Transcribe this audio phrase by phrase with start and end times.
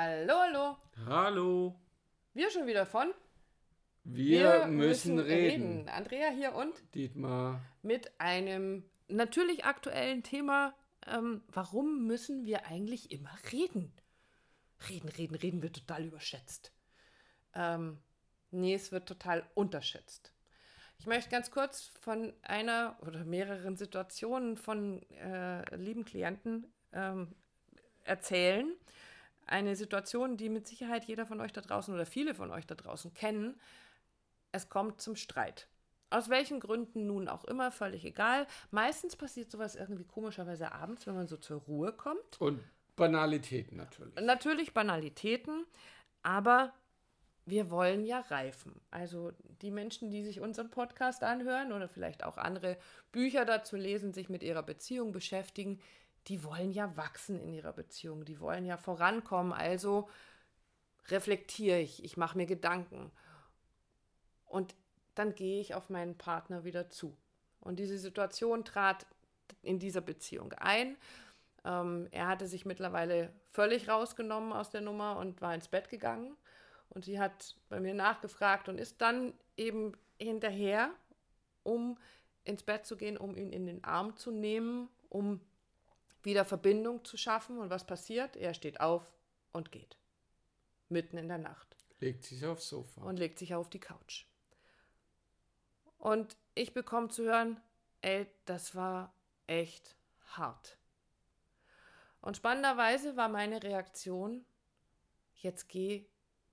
[0.00, 0.76] Hallo, hallo.
[1.06, 1.74] Hallo.
[2.32, 3.12] Wir schon wieder von?
[4.04, 5.88] Wir, müssen, reden.
[5.88, 7.60] Andrea hier und Dietmar.
[7.82, 10.72] mit einem natürlich aktuellen Thema.
[11.04, 13.92] Ähm, warum müssen wir eigentlich immer reden?
[14.88, 16.72] Reden, reden, reden wird total überschätzt.
[17.56, 17.98] Ähm,
[18.52, 20.32] nee, es wird total unterschätzt.
[21.00, 27.34] Ich möchte ganz kurz von einer oder mehreren Situationen von äh, lieben Klienten ähm,
[28.04, 28.72] erzählen.
[29.48, 32.74] Eine Situation, die mit Sicherheit jeder von euch da draußen oder viele von euch da
[32.74, 33.58] draußen kennen.
[34.52, 35.68] Es kommt zum Streit.
[36.10, 38.46] Aus welchen Gründen nun auch immer, völlig egal.
[38.70, 42.40] Meistens passiert sowas irgendwie komischerweise abends, wenn man so zur Ruhe kommt.
[42.40, 42.60] Und
[42.96, 44.14] Banalitäten natürlich.
[44.20, 45.64] Natürlich Banalitäten,
[46.22, 46.72] aber
[47.46, 48.78] wir wollen ja reifen.
[48.90, 52.76] Also die Menschen, die sich unseren Podcast anhören oder vielleicht auch andere
[53.12, 55.80] Bücher dazu lesen, sich mit ihrer Beziehung beschäftigen,
[56.28, 59.52] die wollen ja wachsen in ihrer Beziehung, die wollen ja vorankommen.
[59.52, 60.08] Also
[61.08, 63.10] reflektiere ich, ich mache mir Gedanken.
[64.44, 64.74] Und
[65.14, 67.16] dann gehe ich auf meinen Partner wieder zu.
[67.60, 69.06] Und diese Situation trat
[69.62, 70.96] in dieser Beziehung ein.
[71.64, 76.36] Ähm, er hatte sich mittlerweile völlig rausgenommen aus der Nummer und war ins Bett gegangen.
[76.90, 80.90] Und sie hat bei mir nachgefragt und ist dann eben hinterher,
[81.62, 81.98] um
[82.44, 85.40] ins Bett zu gehen, um ihn in den Arm zu nehmen, um
[86.28, 87.58] wieder Verbindung zu schaffen.
[87.58, 88.36] Und was passiert?
[88.36, 89.10] Er steht auf
[89.52, 89.96] und geht.
[90.88, 91.76] Mitten in der Nacht.
[92.00, 93.02] Legt sich aufs Sofa.
[93.02, 94.26] Und legt sich auf die Couch.
[95.98, 97.60] Und ich bekomme zu hören,
[98.02, 99.12] ey, das war
[99.46, 99.96] echt
[100.28, 100.78] hart.
[102.20, 104.44] Und spannenderweise war meine Reaktion,
[105.34, 106.06] jetzt geh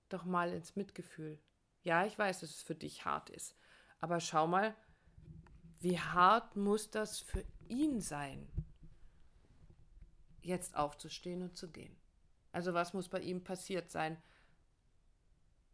[0.08, 1.38] doch mal ins Mitgefühl.
[1.82, 3.54] Ja, ich weiß, dass es für dich hart ist.
[4.00, 4.74] Aber schau mal,
[5.80, 8.48] wie hart muss das für ihn sein,
[10.46, 11.94] jetzt aufzustehen und zu gehen?
[12.52, 14.16] Also was muss bei ihm passiert sein?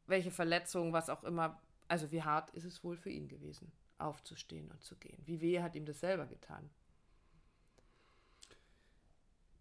[0.06, 1.60] Welche Verletzungen, was auch immer.
[1.88, 5.22] Also wie hart ist es wohl für ihn gewesen, aufzustehen und zu gehen?
[5.26, 6.68] Wie weh hat ihm das selber getan?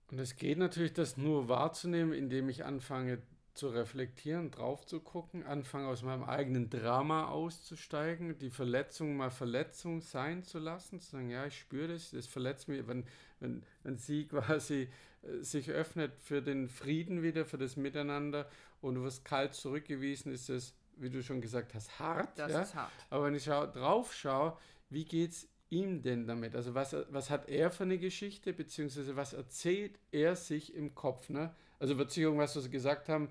[0.10, 3.22] Und es geht natürlich, das nur wahrzunehmen, indem ich anfange
[3.54, 10.02] zu reflektieren, drauf zu gucken, anfangen aus meinem eigenen Drama auszusteigen, die Verletzung mal Verletzung
[10.02, 13.06] sein zu lassen, zu sagen, ja, ich spüre das, das verletzt mich, wenn,
[13.42, 14.88] wenn, wenn sie quasi
[15.24, 20.32] äh, sich öffnet für den Frieden wieder, für das Miteinander und du wirst kalt zurückgewiesen,
[20.32, 22.38] ist es, wie du schon gesagt hast, hart.
[22.38, 22.62] Das ja?
[22.62, 22.92] ist hart.
[23.10, 24.58] Aber wenn ich schau, drauf schaue,
[24.90, 26.56] wie geht es ihm denn damit?
[26.56, 31.30] Also was, was hat er für eine Geschichte, beziehungsweise was erzählt er sich im Kopf?
[31.30, 31.54] Ne?
[31.80, 33.30] Also wird sich irgendwas, was sie gesagt haben,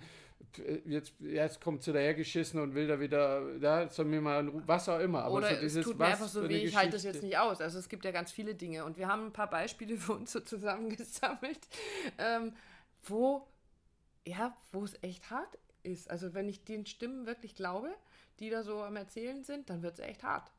[0.84, 4.98] jetzt, jetzt kommt sie dahergeschissen und will da wieder, ja, soll mir mal, was auch
[4.98, 5.24] immer.
[5.24, 7.38] Aber Oder so dieses, es tut mir einfach so weh, ich halte das jetzt nicht
[7.38, 7.60] aus.
[7.60, 10.32] Also es gibt ja ganz viele Dinge und wir haben ein paar Beispiele für uns
[10.32, 11.60] so zusammengesammelt,
[12.18, 12.52] ähm,
[13.04, 13.46] wo,
[14.26, 16.10] ja, wo es echt hart ist.
[16.10, 17.88] Also wenn ich den Stimmen wirklich glaube,
[18.38, 20.50] die da so am Erzählen sind, dann wird es echt hart.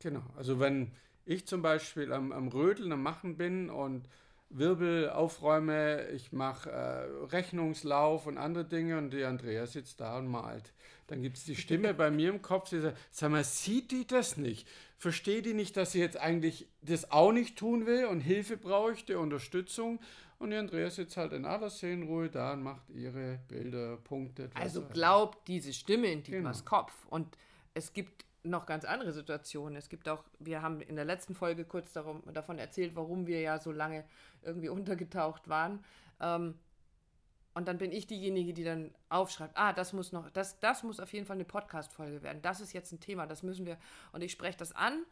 [0.00, 0.92] Genau, also wenn
[1.24, 4.08] ich zum Beispiel am, am Rödeln, am Machen bin und
[4.48, 10.28] Wirbel aufräume, ich mache äh, Rechnungslauf und andere Dinge und die Andrea sitzt da und
[10.28, 10.72] malt.
[11.08, 14.06] Dann gibt es die Stimme bei mir im Kopf, die sagt, sag mal, sieht die
[14.06, 14.68] das nicht?
[14.98, 19.18] Versteht die nicht, dass sie jetzt eigentlich das auch nicht tun will und Hilfe bräuchte,
[19.18, 20.00] Unterstützung?
[20.38, 24.50] Und die Andrea sitzt halt in aller Seelenruhe da und macht ihre Bilder, Punkte.
[24.54, 26.78] Also glaubt diese Stimme in Dietmars genau.
[26.82, 26.92] Kopf.
[27.08, 27.38] Und
[27.72, 29.76] es gibt noch ganz andere Situationen.
[29.76, 33.40] Es gibt auch, wir haben in der letzten Folge kurz darum, davon erzählt, warum wir
[33.40, 34.04] ja so lange
[34.42, 35.84] irgendwie untergetaucht waren.
[36.20, 36.58] Ähm,
[37.54, 41.00] und dann bin ich diejenige, die dann aufschreibt, ah, das muss noch, das, das muss
[41.00, 42.42] auf jeden Fall eine Podcast-Folge werden.
[42.42, 43.78] Das ist jetzt ein Thema, das müssen wir.
[44.12, 45.04] Und ich spreche das an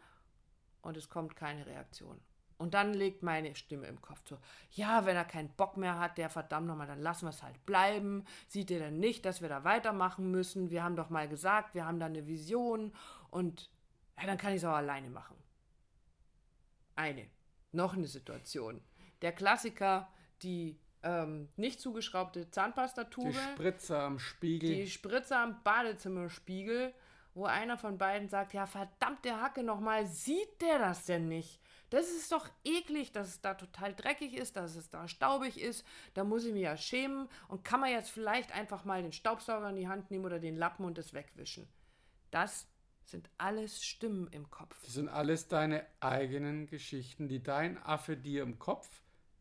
[0.83, 2.21] und es kommt keine Reaktion.
[2.56, 4.39] Und dann legt meine Stimme im Kopf so,
[4.71, 7.65] ja, wenn er keinen Bock mehr hat, der verdammt nochmal, dann lassen wir es halt
[7.66, 8.25] bleiben.
[8.49, 10.71] Sieht er denn nicht, dass wir da weitermachen müssen?
[10.71, 12.93] Wir haben doch mal gesagt, wir haben da eine Vision
[13.34, 13.69] und
[14.17, 15.37] ja, dann kann ich es auch alleine machen.
[16.95, 17.28] Eine.
[17.72, 18.81] Noch eine Situation.
[19.22, 20.09] Der Klassiker,
[20.43, 23.33] die ähm, nicht zugeschraubte Zahnpastatube.
[23.33, 24.72] Die Spritze am Spiegel.
[24.72, 26.95] Die Spritze am Badezimmerspiegel,
[27.34, 31.60] wo einer von beiden sagt, ja verdammte Hacke nochmal, sieht der das denn nicht?
[31.91, 35.84] Das ist doch eklig, dass es da total dreckig ist, dass es da staubig ist.
[36.15, 37.28] Da muss ich mich ja schämen.
[37.48, 40.57] Und kann man jetzt vielleicht einfach mal den Staubsauger in die Hand nehmen oder den
[40.57, 41.69] Lappen und das wegwischen.
[42.30, 42.69] Das
[43.04, 44.80] sind alles Stimmen im Kopf.
[44.84, 48.89] Das sind alles deine eigenen Geschichten, die dein Affe dir im Kopf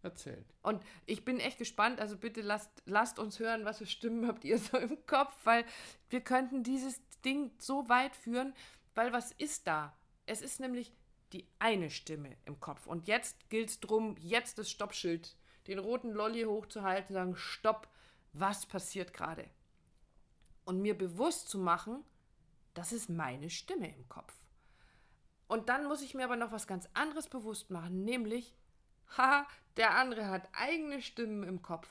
[0.03, 0.45] erzählt.
[0.61, 4.43] Und ich bin echt gespannt, also bitte lasst, lasst uns hören, was für Stimmen habt
[4.43, 5.65] ihr so im Kopf, weil
[6.09, 8.53] wir könnten dieses Ding so weit führen,
[8.95, 9.95] weil was ist da?
[10.25, 10.93] Es ist nämlich
[11.31, 12.85] die eine Stimme im Kopf.
[12.85, 15.35] Und jetzt gilt es darum, jetzt das Stoppschild,
[15.67, 17.87] den roten Lolli hochzuhalten, sagen, stopp,
[18.33, 19.49] was passiert gerade.
[20.65, 22.03] Und mir bewusst zu machen,
[22.73, 24.33] das ist meine Stimme im Kopf.
[25.47, 28.55] Und dann muss ich mir aber noch was ganz anderes bewusst machen, nämlich,
[29.17, 29.45] haha,
[29.77, 31.89] der andere hat eigene Stimmen im Kopf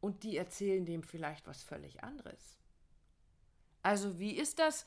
[0.00, 2.58] und die erzählen dem vielleicht was völlig anderes.
[3.82, 4.86] Also wie ist das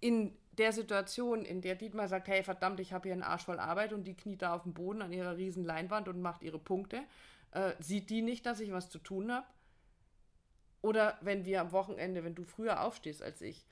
[0.00, 3.60] in der Situation, in der Dietmar sagt, hey verdammt, ich habe hier einen Arsch voll
[3.60, 6.58] Arbeit und die kniet da auf dem Boden an ihrer riesen Leinwand und macht ihre
[6.58, 7.04] Punkte,
[7.52, 9.46] äh, sieht die nicht, dass ich was zu tun habe?
[10.80, 13.66] Oder wenn wir am Wochenende, wenn du früher aufstehst als ich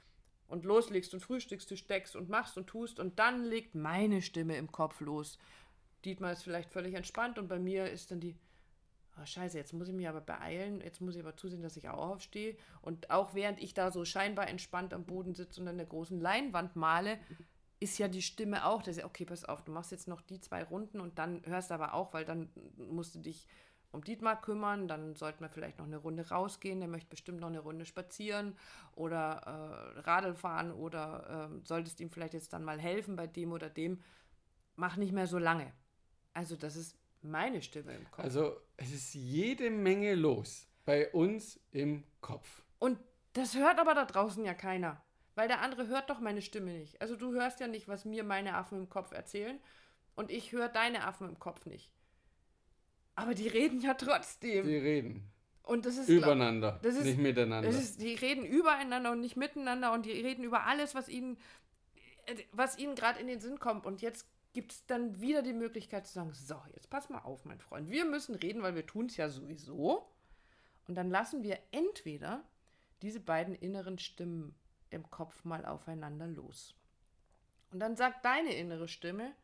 [0.49, 4.57] und loslegst und frühstückst, du steckst und machst und tust und dann legt meine Stimme
[4.57, 5.39] im Kopf los.
[6.05, 8.37] Dietmar ist vielleicht völlig entspannt und bei mir ist dann die,
[9.21, 11.89] oh scheiße, jetzt muss ich mich aber beeilen, jetzt muss ich aber zusehen, dass ich
[11.89, 12.57] auch aufstehe.
[12.83, 16.21] Und auch während ich da so scheinbar entspannt am Boden sitze und an der großen
[16.21, 17.19] Leinwand male,
[17.79, 20.63] ist ja die Stimme auch, dass okay, pass auf, du machst jetzt noch die zwei
[20.63, 23.47] Runden und dann hörst du aber auch, weil dann musst du dich
[23.97, 27.49] um Dietmar kümmern, dann sollten wir vielleicht noch eine Runde rausgehen, der möchte bestimmt noch
[27.49, 28.57] eine Runde spazieren
[28.95, 33.53] oder äh, Radl fahren oder äh, solltest ihm vielleicht jetzt dann mal helfen bei dem
[33.53, 34.03] oder dem.
[34.77, 35.73] Mach nicht mehr so lange.
[36.35, 38.25] Also das ist meine Stimme im Kopf.
[38.25, 42.63] Also es ist jede Menge los bei uns im Kopf.
[42.79, 42.99] Und
[43.33, 45.03] das hört aber da draußen ja keiner.
[45.35, 47.01] Weil der andere hört doch meine Stimme nicht.
[47.01, 49.59] Also du hörst ja nicht, was mir meine Affen im Kopf erzählen.
[50.15, 51.93] Und ich höre deine Affen im Kopf nicht.
[53.17, 54.67] Aber die reden ja trotzdem.
[54.67, 55.33] Die reden.
[55.63, 57.69] Und das ist Übereinander, das ist, nicht miteinander.
[57.69, 61.39] Das ist, die reden übereinander und nicht miteinander und die reden über alles, was ihnen,
[62.53, 63.85] was ihnen gerade in den Sinn kommt.
[63.85, 67.45] Und jetzt gibt es dann wieder die Möglichkeit zu sagen, so, jetzt pass mal auf,
[67.45, 67.91] mein Freund.
[67.91, 70.09] Wir müssen reden, weil wir tun es ja sowieso.
[70.87, 72.45] Und dann lassen wir entweder
[73.03, 74.55] diese beiden inneren Stimmen
[74.91, 76.77] im Kopf mal aufeinander los.
[77.73, 79.35] Und dann sagt deine innere Stimme,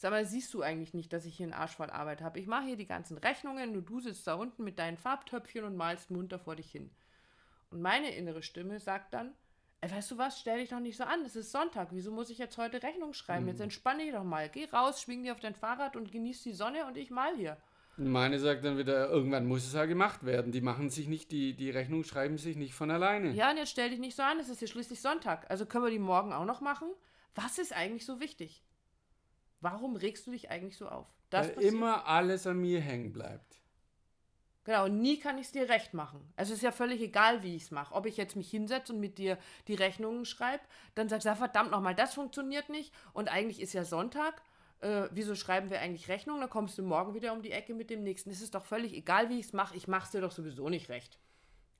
[0.00, 2.38] Sag mal, siehst du eigentlich nicht, dass ich hier einen Arsch voll Arbeit habe?
[2.38, 5.76] Ich mache hier die ganzen Rechnungen und du sitzt da unten mit deinen Farbtöpfchen und
[5.76, 6.88] malst munter vor dich hin.
[7.72, 9.32] Und meine innere Stimme sagt dann,
[9.80, 12.30] ey, weißt du was, stell dich doch nicht so an, es ist Sonntag, wieso muss
[12.30, 13.46] ich jetzt heute Rechnung schreiben?
[13.46, 13.48] Mhm.
[13.48, 16.52] Jetzt entspanne dich doch mal, geh raus, schwing dir auf dein Fahrrad und genieß die
[16.52, 17.56] Sonne und ich mal hier.
[17.96, 20.52] Meine sagt dann wieder, irgendwann muss es ja gemacht werden.
[20.52, 23.32] Die machen sich nicht, die, die Rechnung schreiben sich nicht von alleine.
[23.32, 25.50] Ja, und jetzt stell dich nicht so an, es ist ja schließlich Sonntag.
[25.50, 26.86] Also können wir die morgen auch noch machen?
[27.34, 28.62] Was ist eigentlich so wichtig?
[29.60, 31.06] Warum regst du dich eigentlich so auf?
[31.30, 31.74] Das Weil passiert.
[31.74, 33.58] immer alles an mir hängen bleibt.
[34.64, 36.20] Genau, und nie kann ich es dir recht machen.
[36.36, 37.94] Also es ist ja völlig egal, wie ich es mache.
[37.94, 40.62] Ob ich jetzt mich hinsetze und mit dir die Rechnungen schreibe,
[40.94, 42.92] dann sagst du, ja, verdammt nochmal, das funktioniert nicht.
[43.14, 44.42] Und eigentlich ist ja Sonntag.
[44.80, 46.42] Äh, wieso schreiben wir eigentlich Rechnungen?
[46.42, 48.28] Dann kommst du morgen wieder um die Ecke mit dem nächsten.
[48.28, 49.74] Es ist doch völlig egal, wie ich es mache.
[49.74, 51.18] Ich mache es dir doch sowieso nicht recht.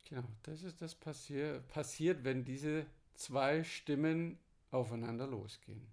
[0.08, 4.38] Genau, das ist das passier passiert, wenn diese zwei Stimmen
[4.70, 5.86] aufeinander losgehen.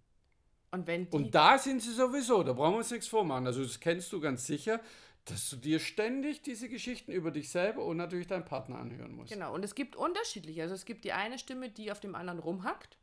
[0.76, 3.48] Und, wenn und da sind sie sowieso, da brauchen wir uns nichts vormachen.
[3.48, 4.82] Also das kennst du ganz sicher,
[5.24, 9.32] dass du dir ständig diese Geschichten über dich selber und natürlich deinen Partner anhören musst.
[9.32, 10.64] Genau, und es gibt unterschiedliche.
[10.64, 12.98] Also es gibt die eine Stimme, die auf dem anderen rumhackt.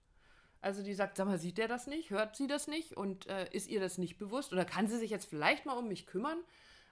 [0.61, 2.11] Also die sagt, sag mal, sieht der das nicht?
[2.11, 2.97] Hört sie das nicht?
[2.97, 4.53] Und äh, ist ihr das nicht bewusst?
[4.53, 6.39] Oder kann sie sich jetzt vielleicht mal um mich kümmern?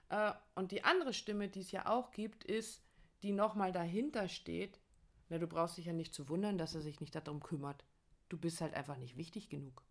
[0.09, 2.81] Äh, und die andere Stimme, die es ja auch gibt, ist,
[3.23, 4.81] die nochmal dahinter steht.
[5.29, 7.85] Na, du brauchst dich ja nicht zu wundern, dass er sich nicht darum kümmert.
[8.27, 9.83] Du bist halt einfach nicht wichtig genug.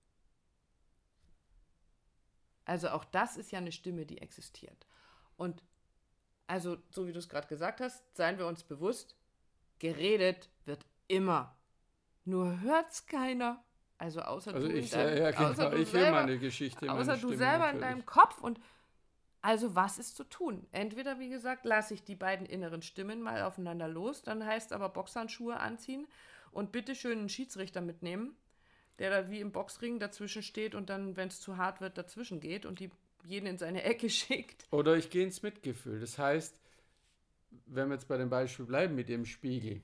[2.71, 4.87] Also auch das ist ja eine Stimme, die existiert.
[5.37, 5.65] Und
[6.47, 9.17] also, so wie du es gerade gesagt hast, seien wir uns bewusst,
[9.81, 11.57] geredet wird immer.
[12.25, 13.65] Nur hört es keiner.
[13.99, 16.93] Also außer also du, ich, deinem, ja, genau, außer du ich selber, meine Geschichte.
[16.93, 17.75] Außer meine du Stimme selber natürlich.
[17.75, 18.41] in deinem Kopf.
[18.41, 18.61] Und
[19.43, 20.65] also was ist zu tun?
[20.71, 24.91] Entweder, wie gesagt, lasse ich die beiden inneren Stimmen mal aufeinander los, dann heißt aber
[24.91, 26.07] Boxhandschuhe anziehen
[26.53, 28.37] und bitte schön einen Schiedsrichter mitnehmen
[29.01, 32.39] der da wie im Boxring dazwischen steht und dann, wenn es zu hart wird, dazwischen
[32.39, 32.91] geht und die
[33.25, 34.67] jeden in seine Ecke schickt.
[34.71, 35.99] Oder ich gehe ins Mitgefühl.
[36.01, 36.61] Das heißt,
[37.67, 39.83] wenn wir jetzt bei dem Beispiel bleiben mit dem Spiegel,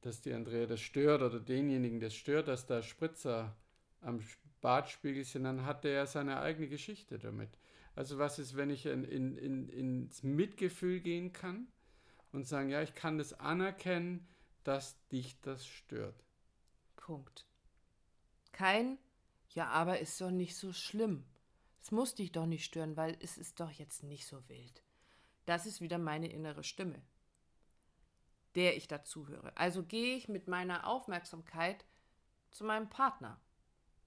[0.00, 3.56] dass die Andrea das stört oder denjenigen das stört, dass da Spritzer
[4.00, 4.20] am
[4.60, 7.50] Badspiegel sind, dann hat der ja seine eigene Geschichte damit.
[7.94, 11.68] Also was ist, wenn ich in, in, in, ins Mitgefühl gehen kann
[12.32, 14.26] und sagen, ja, ich kann das anerkennen,
[14.64, 16.24] dass dich das stört.
[16.96, 17.49] Punkt
[18.52, 18.98] kein,
[19.50, 21.24] ja, aber ist doch nicht so schlimm.
[21.82, 24.84] Es muss dich doch nicht stören, weil es ist doch jetzt nicht so wild.
[25.46, 27.02] Das ist wieder meine innere Stimme,
[28.54, 29.56] der ich dazu höre.
[29.56, 31.84] Also gehe ich mit meiner Aufmerksamkeit
[32.50, 33.40] zu meinem Partner.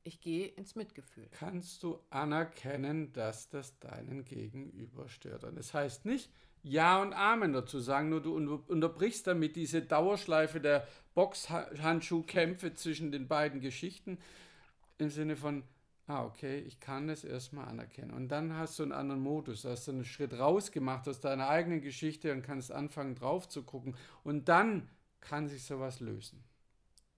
[0.04, 1.30] Ich gehe ins Mitgefühl.
[1.32, 5.46] Kannst du anerkennen, dass das deinen Gegenüber stört?
[5.46, 6.30] Und das heißt nicht
[6.64, 8.36] Ja und Amen dazu sagen, nur du
[8.68, 14.18] unterbrichst damit diese Dauerschleife der Boxhandschuhkämpfe zwischen den beiden Geschichten,
[14.98, 15.64] im Sinne von,
[16.08, 18.12] ah, okay, ich kann das erstmal anerkennen.
[18.12, 21.82] Und dann hast du einen anderen Modus, hast du einen Schritt rausgemacht aus deiner eigenen
[21.82, 23.98] Geschichte und kannst anfangen drauf zu gucken.
[24.24, 24.90] Und dann
[25.20, 26.44] kann sich sowas lösen.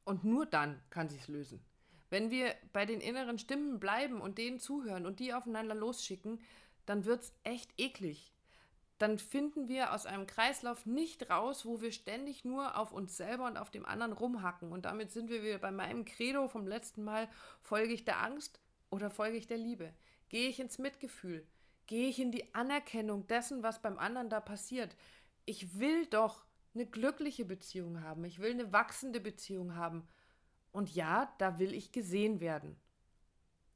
[0.06, 1.64] Und nur dann kann sich's lösen.
[2.10, 6.40] Wenn wir bei den inneren Stimmen bleiben und denen zuhören und die aufeinander losschicken,
[6.86, 8.35] dann wird's echt eklig.
[8.98, 13.46] Dann finden wir aus einem Kreislauf nicht raus, wo wir ständig nur auf uns selber
[13.46, 14.72] und auf dem anderen rumhacken.
[14.72, 17.28] Und damit sind wir wieder bei meinem Credo vom letzten Mal.
[17.62, 18.60] Folge ich der Angst
[18.90, 19.94] oder folge ich der Liebe?
[20.30, 21.46] Gehe ich ins Mitgefühl?
[21.88, 24.96] Gehe ich in die Anerkennung dessen, was beim anderen da passiert?
[25.46, 28.24] Ich will doch eine glückliche Beziehung haben.
[28.24, 30.08] Ich will eine wachsende Beziehung haben.
[30.72, 32.78] Und ja, da will ich gesehen werden.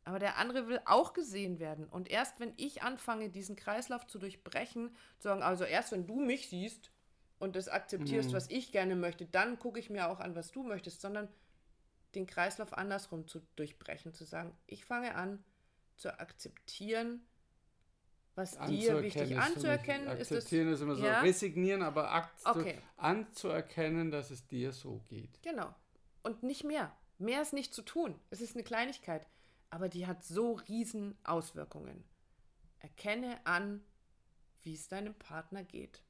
[0.09, 1.85] Aber der andere will auch gesehen werden.
[1.87, 6.19] Und erst wenn ich anfange, diesen Kreislauf zu durchbrechen, zu sagen, also erst wenn du
[6.19, 6.89] mich siehst
[7.37, 8.33] und das akzeptierst, Mhm.
[8.33, 11.27] was ich gerne möchte, dann gucke ich mir auch an, was du möchtest, sondern
[12.15, 15.43] den Kreislauf andersrum zu durchbrechen, zu sagen, ich fange an
[15.95, 17.21] zu akzeptieren,
[18.33, 20.31] was dir wichtig ist anzuerkennen ist.
[20.31, 21.21] Akzeptieren ist immer so ja?
[21.21, 22.79] resignieren, aber Okay.
[22.97, 25.39] anzuerkennen, dass es dir so geht.
[25.43, 25.75] Genau.
[26.23, 26.91] Und nicht mehr.
[27.19, 28.19] Mehr ist nicht zu tun.
[28.31, 29.27] Es ist eine Kleinigkeit.
[29.69, 32.03] Aber die hat so riesen Auswirkungen.
[32.79, 33.83] Erkenne an,
[34.63, 36.01] wie es deinem Partner geht.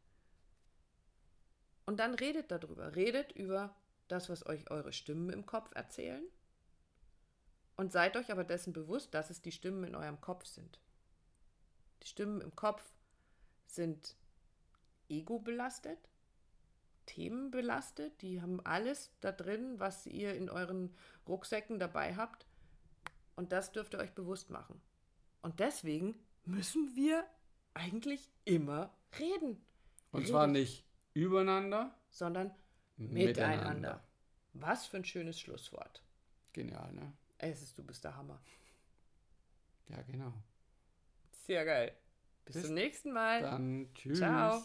[1.86, 2.96] Und dann redet darüber.
[2.96, 3.76] Redet über
[4.08, 6.24] das, was euch eure Stimmen im Kopf erzählen.
[7.76, 10.80] Und seid euch aber dessen bewusst, dass es die Stimmen in eurem Kopf sind.
[12.04, 12.84] Die Stimmen im Kopf
[13.66, 14.16] sind
[15.10, 16.10] ego-belastet,
[17.06, 18.22] Themen belastet.
[18.22, 20.96] Die haben alles da drin, was ihr in euren
[21.28, 22.46] Rucksäcken dabei habt.
[23.40, 24.82] Und das dürft ihr euch bewusst machen.
[25.42, 27.26] Und deswegen müssen wir
[27.74, 29.66] eigentlich immer reden.
[30.12, 32.54] Und Redet, zwar nicht übereinander, sondern
[32.98, 33.56] miteinander.
[33.56, 34.04] miteinander.
[34.52, 36.04] Was für ein schönes Schlusswort.
[36.52, 37.14] Genial, ne?
[37.38, 38.42] Es ist, du bist der Hammer.
[39.88, 40.34] Ja, genau.
[41.32, 41.96] Sehr geil.
[42.44, 43.42] Bis, Bis zum nächsten Mal.
[43.42, 44.18] Dann tschüss.
[44.18, 44.62] Ciao.